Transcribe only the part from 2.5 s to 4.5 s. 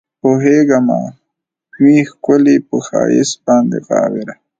پۀ ښائست باندې غاوره